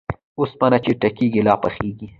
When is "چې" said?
0.85-0.91